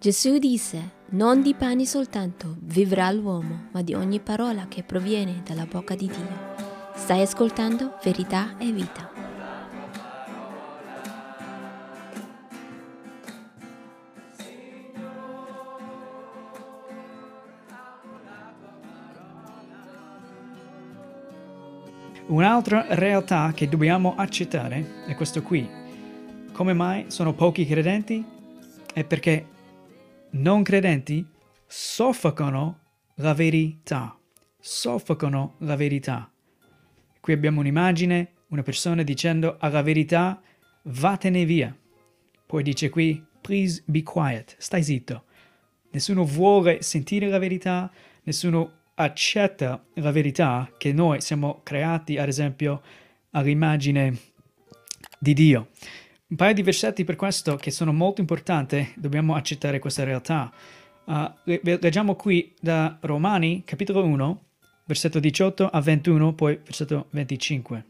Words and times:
Gesù 0.00 0.38
disse, 0.38 0.92
non 1.06 1.42
di 1.42 1.54
pane 1.54 1.84
soltanto 1.84 2.54
vivrà 2.60 3.10
l'uomo, 3.10 3.64
ma 3.72 3.82
di 3.82 3.94
ogni 3.94 4.20
parola 4.20 4.66
che 4.68 4.84
proviene 4.84 5.42
dalla 5.44 5.66
bocca 5.66 5.96
di 5.96 6.06
Dio. 6.06 6.54
Stai 6.94 7.20
ascoltando 7.22 7.98
verità 8.04 8.56
e 8.58 8.70
vita. 8.70 9.10
Un'altra 22.28 22.86
realtà 22.90 23.50
che 23.52 23.68
dobbiamo 23.68 24.14
accettare 24.14 25.06
è 25.08 25.16
questo 25.16 25.42
qui. 25.42 25.68
Come 26.52 26.72
mai 26.72 27.06
sono 27.08 27.34
pochi 27.34 27.66
credenti? 27.66 28.24
È 28.92 29.02
perché 29.02 29.56
non 30.30 30.62
credenti 30.62 31.26
soffocano 31.66 32.80
la 33.16 33.34
verità, 33.34 34.16
soffocano 34.58 35.54
la 35.58 35.76
verità. 35.76 36.30
Qui 37.20 37.32
abbiamo 37.32 37.60
un'immagine, 37.60 38.32
una 38.48 38.62
persona 38.62 39.02
dicendo 39.02 39.56
alla 39.58 39.82
verità 39.82 40.40
vatene 40.82 41.44
via. 41.44 41.76
Poi 42.46 42.62
dice 42.62 42.88
qui, 42.88 43.24
please 43.40 43.82
be 43.86 44.02
quiet, 44.02 44.54
stai 44.58 44.82
zitto. 44.82 45.24
Nessuno 45.90 46.24
vuole 46.24 46.82
sentire 46.82 47.28
la 47.28 47.38
verità, 47.38 47.90
nessuno 48.22 48.72
accetta 48.94 49.84
la 49.94 50.10
verità 50.10 50.70
che 50.76 50.92
noi 50.92 51.20
siamo 51.20 51.60
creati, 51.62 52.18
ad 52.18 52.28
esempio, 52.28 52.82
all'immagine 53.30 54.16
di 55.18 55.34
Dio. 55.34 55.68
Un 56.30 56.36
paio 56.36 56.52
di 56.52 56.62
versetti 56.62 57.04
per 57.04 57.16
questo 57.16 57.56
che 57.56 57.70
sono 57.70 57.90
molto 57.90 58.20
importanti, 58.20 58.92
dobbiamo 58.96 59.34
accettare 59.34 59.78
questa 59.78 60.04
realtà. 60.04 60.52
Uh, 61.04 61.32
leggiamo 61.44 62.16
qui 62.16 62.54
da 62.60 62.98
Romani, 63.00 63.62
capitolo 63.64 64.04
1, 64.04 64.44
versetto 64.84 65.20
18 65.20 65.66
a 65.66 65.80
21, 65.80 66.34
poi 66.34 66.60
versetto 66.62 67.06
25. 67.12 67.84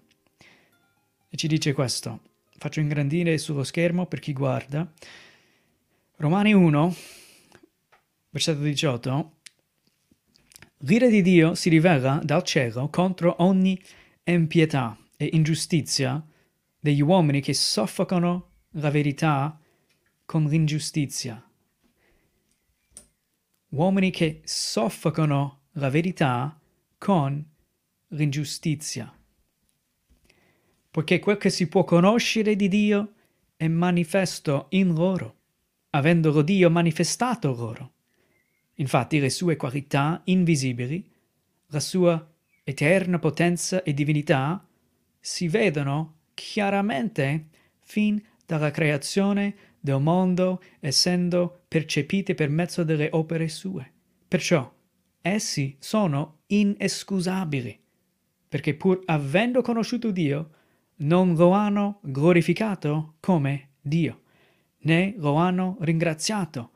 E 1.29 1.37
ci 1.37 1.49
dice 1.49 1.73
questo. 1.73 2.21
Faccio 2.57 2.79
ingrandire 2.79 3.39
sullo 3.39 3.65
schermo 3.65 4.07
per 4.07 4.21
chi 4.21 4.33
guarda. 4.33 4.89
Romani 6.19 6.53
1, 6.53 6.95
versetto 8.31 8.61
18. 8.61 9.33
L'ira 10.83 11.09
di 11.09 11.23
Dio 11.23 11.57
si 11.57 11.71
rivela 11.71 12.21
dal 12.23 12.45
cielo 12.45 12.89
contro 12.89 13.34
ogni 13.41 13.77
impietà 14.23 14.97
e 15.17 15.29
ingiustizia 15.33 16.25
degli 16.81 17.01
uomini 17.01 17.41
che 17.41 17.55
soffocano 17.55 18.51
la 18.73 18.91
verità 18.91 19.59
con 20.25 20.45
l'ingiustizia. 20.45 21.43
Uomini 23.71 24.11
che 24.11 24.41
soffocano 24.45 25.67
la 25.73 25.91
verità 25.91 26.59
con 26.97 27.45
l'ingiustizia. 28.09 29.12
Poiché 30.91 31.19
quel 31.19 31.37
che 31.37 31.51
si 31.51 31.69
può 31.69 31.84
conoscere 31.84 32.56
di 32.56 32.69
Dio 32.69 33.12
è 33.56 33.69
manifesto 33.69 34.67
in 34.71 34.95
loro, 34.95 35.37
avendolo 35.91 36.43
Dio 36.43 36.71
manifestato 36.71 37.55
loro. 37.55 37.93
Infatti 38.75 39.19
le 39.19 39.31
sue 39.31 39.56
qualità 39.56 40.21
invisibili, 40.25 41.11
la 41.67 41.81
sua 41.81 42.34
eterna 42.65 43.19
potenza 43.19 43.83
e 43.83 43.93
divinità 43.93 44.67
si 45.19 45.49
vedono 45.49 46.18
chiaramente 46.39 47.48
fin 47.81 48.22
dalla 48.47 48.70
creazione 48.70 49.55
del 49.81 50.00
mondo, 50.00 50.62
essendo 50.78 51.64
percepite 51.67 52.34
per 52.34 52.48
mezzo 52.48 52.84
delle 52.84 53.08
opere 53.11 53.48
sue. 53.48 53.92
Perciò 54.28 54.72
essi 55.20 55.77
sono 55.81 56.42
inescusabili, 56.47 57.77
perché 58.48 58.75
pur 58.75 59.00
avendo 59.06 59.62
conosciuto 59.62 60.12
Dio, 60.12 60.50
non 61.00 61.34
lo 61.34 61.50
hanno 61.50 61.98
glorificato 62.03 63.15
come 63.19 63.71
Dio, 63.81 64.22
né 64.82 65.15
lo 65.16 65.34
hanno 65.34 65.77
ringraziato, 65.81 66.71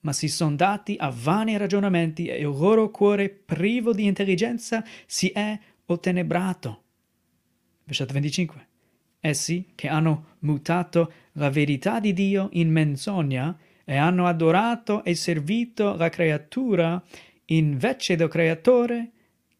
ma 0.00 0.12
si 0.12 0.28
sono 0.28 0.54
dati 0.54 0.96
a 0.98 1.10
vani 1.10 1.56
ragionamenti 1.56 2.26
e 2.26 2.38
il 2.38 2.44
loro 2.44 2.90
cuore 2.90 3.30
privo 3.30 3.92
di 3.92 4.04
intelligenza 4.04 4.84
si 5.06 5.28
è 5.30 5.58
ottenebrato. 5.86 6.82
Versetto 7.84 8.12
25. 8.12 8.66
Essi 9.20 9.72
che 9.74 9.88
hanno 9.88 10.36
mutato 10.40 11.12
la 11.32 11.50
verità 11.50 12.00
di 12.00 12.12
Dio 12.12 12.48
in 12.52 12.70
menzogna 12.70 13.56
e 13.84 13.96
hanno 13.96 14.26
adorato 14.26 15.02
e 15.02 15.14
servito 15.14 15.96
la 15.96 16.08
creatura 16.08 17.02
invece 17.46 18.16
del 18.16 18.28
Creatore 18.28 19.10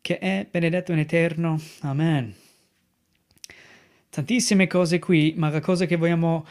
che 0.00 0.18
è 0.18 0.46
benedetto 0.50 0.92
in 0.92 0.98
eterno. 0.98 1.60
Amen. 1.80 2.34
Tantissime 4.10 4.66
cose 4.66 4.98
qui, 4.98 5.34
ma 5.36 5.50
la 5.50 5.60
cosa 5.60 5.86
che 5.86 5.96
vogliamo 5.96 6.46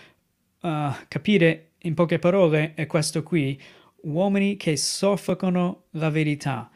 uh, 0.61 0.91
capire 1.07 1.71
in 1.79 1.93
poche 1.93 2.19
parole 2.19 2.73
è 2.75 2.85
questo 2.85 3.23
qui. 3.23 3.59
Uomini 4.01 4.57
che 4.57 4.77
soffocano 4.77 5.85
la 5.91 6.09
verità. 6.09 6.69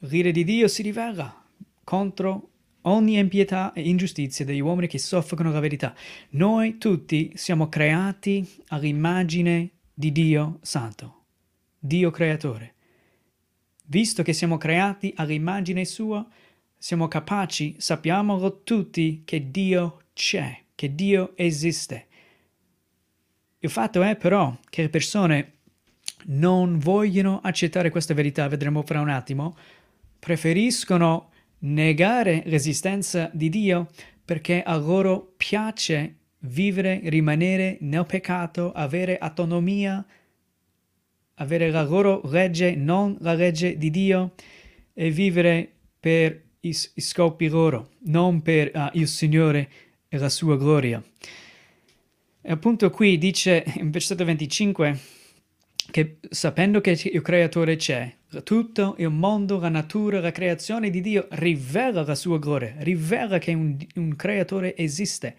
L'ira 0.00 0.30
di 0.30 0.44
Dio 0.44 0.68
si 0.68 0.82
rivela 0.82 1.44
contro 1.82 2.50
ogni 2.86 3.18
impietà 3.18 3.72
e 3.72 3.88
ingiustizia 3.88 4.44
degli 4.44 4.60
uomini 4.60 4.86
che 4.86 4.98
soffocano 4.98 5.52
la 5.52 5.60
verità. 5.60 5.94
Noi 6.30 6.78
tutti 6.78 7.32
siamo 7.34 7.68
creati 7.68 8.46
all'immagine 8.68 9.70
di 9.92 10.12
Dio 10.12 10.58
Santo, 10.62 11.24
Dio 11.78 12.10
Creatore. 12.10 12.74
Visto 13.86 14.22
che 14.22 14.32
siamo 14.32 14.56
creati 14.56 15.12
all'immagine 15.16 15.84
sua, 15.84 16.26
siamo 16.76 17.08
capaci, 17.08 17.76
sappiamolo 17.78 18.62
tutti, 18.62 19.22
che 19.24 19.50
Dio 19.50 20.02
c'è, 20.12 20.62
che 20.74 20.94
Dio 20.94 21.32
esiste. 21.36 22.06
Il 23.60 23.70
fatto 23.70 24.02
è 24.02 24.16
però 24.16 24.56
che 24.68 24.82
le 24.82 24.88
persone 24.88 25.52
non 26.26 26.78
vogliono 26.78 27.40
accettare 27.42 27.90
questa 27.90 28.14
verità, 28.14 28.48
vedremo 28.48 28.82
fra 28.82 29.00
un 29.00 29.08
attimo, 29.08 29.56
preferiscono 30.18 31.30
negare 31.66 32.42
l'esistenza 32.46 33.30
di 33.32 33.48
Dio 33.48 33.88
perché 34.24 34.62
a 34.62 34.76
loro 34.76 35.34
piace 35.36 36.16
vivere, 36.40 37.00
rimanere 37.04 37.78
nel 37.80 38.06
peccato, 38.06 38.72
avere 38.72 39.18
autonomia, 39.18 40.04
avere 41.34 41.70
la 41.70 41.82
loro 41.82 42.20
legge, 42.24 42.74
non 42.74 43.16
la 43.20 43.34
legge 43.34 43.76
di 43.76 43.90
Dio, 43.90 44.34
e 44.92 45.10
vivere 45.10 45.70
per 45.98 46.42
i, 46.60 46.68
i 46.94 47.00
scopi 47.00 47.48
loro, 47.48 47.90
non 48.06 48.42
per 48.42 48.70
uh, 48.74 48.88
il 48.92 49.08
Signore 49.08 49.68
e 50.08 50.18
la 50.18 50.28
sua 50.28 50.56
gloria. 50.56 51.02
E 52.40 52.50
appunto 52.52 52.90
qui 52.90 53.18
dice 53.18 53.64
in 53.76 53.90
versetto 53.90 54.24
25 54.24 54.98
che 55.90 56.18
sapendo 56.28 56.80
che 56.80 56.98
il 57.12 57.22
creatore 57.22 57.76
c'è, 57.76 58.14
tutto 58.42 58.96
il 58.98 59.10
mondo, 59.10 59.58
la 59.58 59.68
natura, 59.68 60.20
la 60.20 60.32
creazione 60.32 60.90
di 60.90 61.00
Dio 61.00 61.26
rivela 61.30 62.04
la 62.04 62.14
sua 62.14 62.38
gloria, 62.38 62.74
rivela 62.78 63.38
che 63.38 63.54
un, 63.54 63.76
un 63.94 64.16
creatore 64.16 64.76
esiste. 64.76 65.36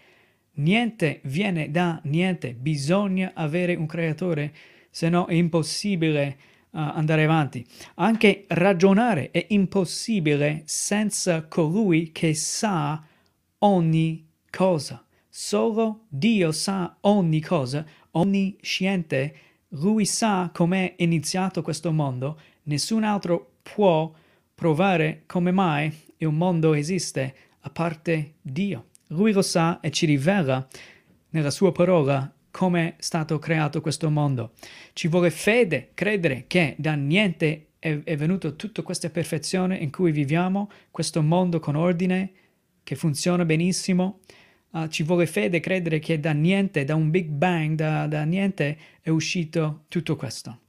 Niente 0.53 1.19
viene 1.23 1.69
da 1.69 1.99
niente, 2.05 2.53
bisogna 2.53 3.33
avere 3.35 3.75
un 3.75 3.85
creatore, 3.85 4.53
se 4.89 5.09
no 5.09 5.27
è 5.27 5.33
impossibile 5.33 6.37
uh, 6.71 6.79
andare 6.79 7.25
avanti. 7.25 7.65
Anche 7.95 8.45
ragionare 8.47 9.29
è 9.29 9.45
impossibile 9.49 10.63
senza 10.65 11.43
colui 11.43 12.11
che 12.11 12.33
sa 12.33 13.05
ogni 13.59 14.27
cosa. 14.49 15.05
Solo 15.29 16.05
Dio 16.07 16.51
sa 16.51 16.97
ogni 17.01 17.41
cosa, 17.41 17.85
onnisciente, 18.11 19.35
lui 19.71 20.05
sa 20.05 20.49
com'è 20.53 20.95
iniziato 20.97 21.61
questo 21.61 21.91
mondo 21.91 22.37
Nessun 22.67 23.03
altro 23.03 23.53
può 23.63 24.11
provare 24.53 25.23
come 25.25 25.51
mai 25.51 25.93
il 26.17 26.29
mondo 26.29 26.73
esiste 26.73 27.35
a 27.61 27.69
parte 27.69 28.33
Dio. 28.41 28.87
Lui 29.07 29.31
lo 29.31 29.41
sa 29.41 29.79
e 29.79 29.89
ci 29.89 30.05
rivela 30.05 30.67
nella 31.29 31.49
sua 31.49 31.71
parola 31.71 32.29
come 32.51 32.89
è 32.89 32.95
stato 32.97 33.39
creato 33.39 33.79
questo 33.79 34.09
mondo. 34.09 34.51
Ci 34.91 35.07
vuole 35.07 35.29
fede, 35.29 35.91
credere 35.93 36.43
che 36.47 36.75
da 36.77 36.95
niente 36.95 37.67
è, 37.79 37.97
è 38.03 38.17
venuto 38.17 38.57
tutta 38.57 38.81
questa 38.81 39.09
perfezione 39.09 39.77
in 39.77 39.91
cui 39.91 40.11
viviamo, 40.11 40.69
questo 40.91 41.21
mondo 41.21 41.59
con 41.59 41.75
ordine 41.75 42.31
che 42.83 42.95
funziona 42.95 43.45
benissimo. 43.45 44.19
Uh, 44.69 44.87
ci 44.87 45.03
vuole 45.03 45.25
fede, 45.25 45.59
credere 45.59 45.99
che 45.99 46.19
da 46.19 46.33
niente, 46.33 46.83
da 46.83 46.95
un 46.95 47.09
Big 47.09 47.27
Bang, 47.27 47.75
da, 47.75 48.07
da 48.07 48.23
niente 48.23 48.77
è 49.01 49.09
uscito 49.09 49.85
tutto 49.87 50.15
questo. 50.15 50.61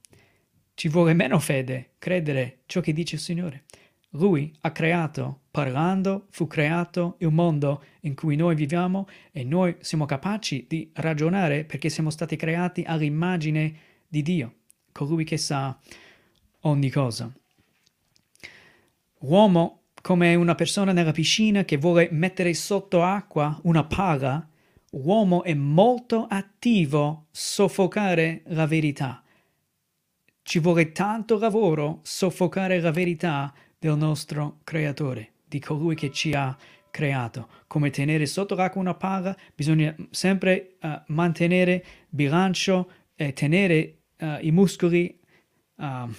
Ci 0.73 0.87
vuole 0.87 1.13
meno 1.13 1.39
fede 1.39 1.91
credere 1.97 2.59
ciò 2.65 2.79
che 2.79 2.93
dice 2.93 3.15
il 3.15 3.21
Signore. 3.21 3.65
Lui 4.13 4.51
ha 4.61 4.71
creato, 4.71 5.41
parlando, 5.51 6.25
fu 6.29 6.47
creato 6.47 7.17
il 7.19 7.31
mondo 7.31 7.83
in 8.01 8.15
cui 8.15 8.35
noi 8.35 8.55
viviamo 8.55 9.07
e 9.31 9.43
noi 9.43 9.75
siamo 9.81 10.05
capaci 10.05 10.65
di 10.67 10.89
ragionare 10.95 11.63
perché 11.63 11.89
siamo 11.89 12.09
stati 12.09 12.35
creati 12.35 12.83
all'immagine 12.87 13.75
di 14.07 14.23
Dio. 14.23 14.53
colui 14.91 15.23
che 15.23 15.37
sa 15.37 15.77
ogni 16.61 16.89
cosa. 16.89 17.31
Uomo 19.19 19.78
come 20.01 20.35
una 20.35 20.55
persona 20.55 20.91
nella 20.91 21.11
piscina 21.11 21.63
che 21.65 21.77
vuole 21.77 22.09
mettere 22.11 22.53
sotto 22.53 23.03
acqua 23.03 23.59
una 23.63 23.83
pala, 23.83 24.47
uomo 24.91 25.43
è 25.43 25.53
molto 25.53 26.25
attivo 26.29 27.27
soffocare 27.31 28.41
la 28.47 28.65
verità. 28.65 29.23
Ci 30.41 30.59
vuole 30.59 30.91
tanto 30.91 31.37
lavoro 31.37 31.99
soffocare 32.03 32.79
la 32.79 32.91
verità 32.91 33.53
del 33.77 33.95
nostro 33.97 34.59
creatore, 34.63 35.33
di 35.45 35.59
colui 35.59 35.95
che 35.95 36.11
ci 36.11 36.33
ha 36.33 36.57
creato. 36.89 37.47
Come 37.67 37.91
tenere 37.91 38.25
sotto 38.25 38.55
l'acqua 38.55 38.81
una 38.81 38.95
pala, 38.95 39.35
bisogna 39.53 39.95
sempre 40.09 40.77
uh, 40.81 41.01
mantenere 41.07 41.85
bilancio 42.09 42.91
e 43.15 43.33
tenere 43.33 43.97
uh, 44.19 44.37
i 44.41 44.51
muscoli 44.51 45.19
uh, 45.75 46.09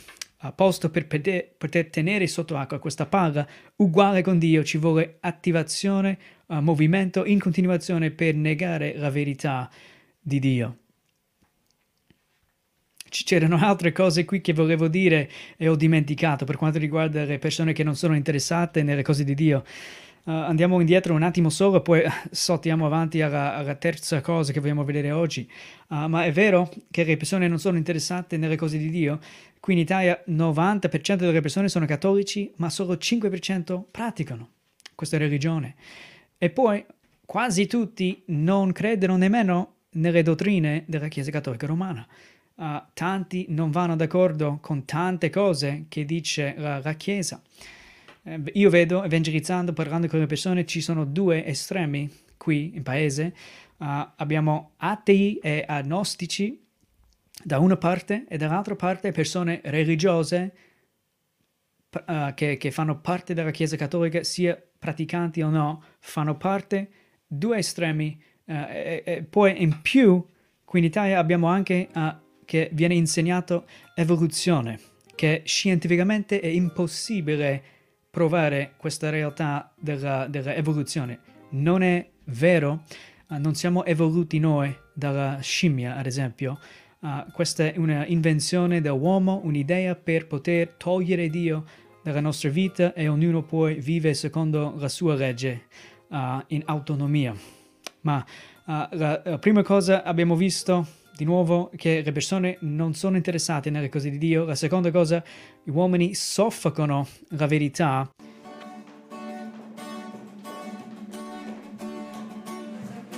a 0.42 0.52
posto 0.52 0.90
per 0.90 1.06
poter, 1.06 1.50
poter, 1.56 1.90
tenere 1.90 2.26
sotto 2.26 2.56
acqua 2.56 2.78
questa 2.78 3.06
palla, 3.06 3.46
uguale 3.76 4.22
con 4.22 4.38
Dio 4.38 4.64
ci 4.64 4.78
vuole 4.78 5.18
attivazione, 5.20 6.18
uh, 6.46 6.60
movimento 6.60 7.24
in 7.24 7.38
continuazione 7.38 8.10
per 8.10 8.34
negare 8.34 8.96
la 8.96 9.10
verità 9.10 9.70
di 10.20 10.38
Dio. 10.38 10.76
C'erano 13.08 13.58
altre 13.58 13.92
cose 13.92 14.24
qui 14.24 14.40
che 14.40 14.52
volevo 14.52 14.86
dire 14.88 15.28
e 15.56 15.68
ho 15.68 15.74
dimenticato 15.74 16.44
per 16.44 16.56
quanto 16.56 16.78
riguarda 16.78 17.24
le 17.24 17.38
persone 17.38 17.72
che 17.72 17.82
non 17.82 17.96
sono 17.96 18.14
interessate 18.14 18.82
nelle 18.82 19.02
cose 19.02 19.24
di 19.24 19.34
Dio. 19.34 19.64
Uh, 20.22 20.30
andiamo 20.30 20.80
indietro 20.80 21.14
un 21.14 21.22
attimo 21.22 21.48
solo, 21.48 21.80
poi 21.80 22.02
saltiamo 22.30 22.84
avanti 22.84 23.22
alla, 23.22 23.54
alla 23.54 23.74
terza 23.74 24.20
cosa 24.20 24.52
che 24.52 24.60
vogliamo 24.60 24.84
vedere 24.84 25.10
oggi. 25.10 25.50
Uh, 25.88 26.06
ma 26.06 26.24
è 26.24 26.32
vero 26.32 26.70
che 26.90 27.04
le 27.04 27.16
persone 27.16 27.48
non 27.48 27.58
sono 27.58 27.78
interessate 27.78 28.36
nelle 28.36 28.56
cose 28.56 28.76
di 28.76 28.90
Dio? 28.90 29.18
Qui 29.58 29.72
in 29.72 29.78
Italia 29.78 30.22
90% 30.28 31.16
delle 31.16 31.40
persone 31.40 31.68
sono 31.68 31.86
cattolici, 31.86 32.52
ma 32.56 32.68
solo 32.68 32.94
5% 32.94 33.82
praticano 33.90 34.48
questa 34.94 35.16
religione. 35.16 35.74
E 36.36 36.50
poi 36.50 36.84
quasi 37.24 37.66
tutti 37.66 38.22
non 38.26 38.72
credono 38.72 39.16
nemmeno 39.16 39.74
nelle 39.92 40.22
dottrine 40.22 40.84
della 40.86 41.08
Chiesa 41.08 41.30
Cattolica 41.30 41.66
Romana. 41.66 42.06
Uh, 42.54 42.82
tanti 42.92 43.46
non 43.48 43.70
vanno 43.70 43.96
d'accordo 43.96 44.58
con 44.60 44.84
tante 44.84 45.30
cose 45.30 45.86
che 45.88 46.04
dice 46.04 46.54
la, 46.58 46.80
la 46.82 46.92
Chiesa. 46.92 47.40
Eh, 48.22 48.42
io 48.54 48.70
vedo, 48.70 49.02
evangelizzando, 49.02 49.72
parlando 49.72 50.06
con 50.06 50.18
le 50.18 50.26
persone, 50.26 50.66
ci 50.66 50.80
sono 50.80 51.04
due 51.04 51.44
estremi 51.46 52.10
qui 52.36 52.72
in 52.74 52.82
paese. 52.82 53.34
Uh, 53.78 54.06
abbiamo 54.16 54.72
atei 54.76 55.36
e 55.36 55.64
agnostici 55.66 56.62
da 57.42 57.58
una 57.58 57.76
parte 57.76 58.26
e 58.28 58.36
dall'altra 58.36 58.76
parte 58.76 59.10
persone 59.10 59.62
religiose 59.64 60.52
uh, 62.06 62.34
che, 62.34 62.58
che, 62.58 62.70
fanno 62.70 63.00
parte 63.00 63.32
della 63.32 63.50
Chiesa 63.50 63.76
Cattolica, 63.76 64.22
sia 64.22 64.62
praticanti 64.78 65.40
o 65.40 65.48
no, 65.48 65.82
fanno 65.98 66.36
parte, 66.36 66.90
due 67.26 67.58
estremi. 67.58 68.22
Uh, 68.44 68.52
e, 68.68 69.02
e, 69.04 69.22
poi 69.22 69.62
in 69.62 69.80
più, 69.80 70.22
qui 70.64 70.80
in 70.80 70.84
Italia 70.84 71.18
abbiamo 71.18 71.46
anche 71.46 71.88
che 72.44 72.68
viene 72.72 72.94
insegnato 72.94 73.66
evoluzione, 73.94 74.78
che 75.14 75.42
scientificamente 75.44 76.40
è 76.40 76.48
impossibile 76.48 77.79
provare 78.10 78.72
questa 78.76 79.08
realtà 79.08 79.72
della, 79.78 80.26
dell'evoluzione. 80.26 81.20
Non 81.50 81.82
è 81.82 82.08
vero, 82.24 82.82
uh, 83.28 83.36
non 83.38 83.54
siamo 83.54 83.84
evoluti 83.84 84.38
noi 84.38 84.74
dalla 84.92 85.38
scimmia, 85.40 85.96
ad 85.96 86.06
esempio. 86.06 86.58
Uh, 87.00 87.30
questa 87.32 87.64
è 87.64 87.74
un'invenzione 87.76 88.80
dell'uomo, 88.80 89.40
un'idea 89.44 89.94
per 89.94 90.26
poter 90.26 90.74
togliere 90.76 91.28
Dio 91.28 91.64
dalla 92.02 92.20
nostra 92.20 92.50
vita 92.50 92.92
e 92.92 93.08
ognuno 93.08 93.42
poi 93.42 93.74
vive 93.74 94.14
secondo 94.14 94.74
la 94.76 94.88
sua 94.88 95.14
legge 95.14 95.66
uh, 96.08 96.42
in 96.48 96.62
autonomia. 96.66 97.34
Ma 98.02 98.24
la, 98.64 99.20
la 99.24 99.38
prima 99.38 99.62
cosa 99.62 100.04
abbiamo 100.04 100.34
visto 100.34 100.86
di 101.20 101.26
nuovo 101.26 101.70
che 101.76 102.00
le 102.02 102.12
persone 102.12 102.56
non 102.60 102.94
sono 102.94 103.16
interessate 103.16 103.68
nelle 103.68 103.90
cose 103.90 104.08
di 104.08 104.16
Dio. 104.16 104.46
La 104.46 104.54
seconda 104.54 104.90
cosa, 104.90 105.22
gli 105.62 105.68
uomini 105.68 106.14
soffocano 106.14 107.06
la 107.30 107.46
verità. 107.46 108.10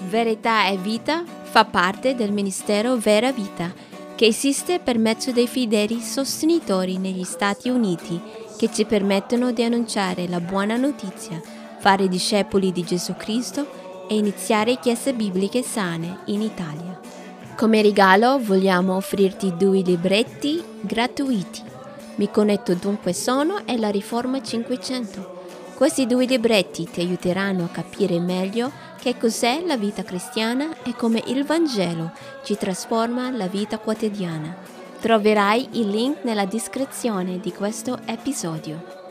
Verità 0.09 0.67
e 0.67 0.77
vita 0.79 1.25
fa 1.25 1.65
parte 1.65 2.17
del 2.17 2.33
ministero 2.33 2.97
Vera 2.97 3.31
Vita, 3.31 3.73
che 4.17 4.27
esiste 4.27 4.81
per 4.81 4.99
mezzo 4.99 5.31
dei 5.31 5.47
fedeli 5.47 6.01
sostenitori 6.01 6.99
negli 6.99 7.23
Stati 7.23 7.69
Uniti 7.69 8.21
che 8.59 8.73
ci 8.73 8.85
permettono 8.85 9.53
di 9.53 9.63
annunciare 9.63 10.27
la 10.27 10.41
buona 10.41 10.77
notizia, 10.77 11.41
fare 11.79 12.09
discepoli 12.09 12.73
di 12.73 12.83
Gesù 12.83 13.15
Cristo 13.15 14.07
e 14.09 14.17
iniziare 14.17 14.79
chiese 14.81 15.15
bibliche 15.15 15.63
sane 15.63 16.19
in 16.27 16.43
Italia. 16.43 17.12
Come 17.57 17.83
regalo 17.83 18.39
vogliamo 18.39 18.97
offrirti 18.97 19.57
due 19.57 19.83
libretti 19.83 20.63
gratuiti. 20.81 21.63
Mi 22.17 22.31
connetto 22.31 22.75
dunque 22.75 23.13
sono 23.13 23.65
e 23.67 23.79
la 23.79 23.91
Riforma 23.91 24.43
500. 24.43 25.41
Questi 25.75 26.07
due 26.07 26.25
libretti 26.25 26.89
ti 26.91 27.01
aiuteranno 27.01 27.65
a 27.65 27.69
capire 27.69 28.19
meglio 28.19 28.71
che 28.99 29.17
cos'è 29.17 29.63
la 29.65 29.77
vita 29.77 30.03
cristiana 30.03 30.83
e 30.83 30.95
come 30.97 31.23
il 31.27 31.45
Vangelo 31.45 32.13
ci 32.43 32.57
trasforma 32.57 33.31
la 33.31 33.47
vita 33.47 33.79
quotidiana. 33.79 34.57
Troverai 35.01 35.69
il 35.73 35.89
link 35.89 36.25
nella 36.25 36.47
descrizione 36.47 37.39
di 37.39 37.53
questo 37.53 37.99
episodio. 38.07 39.02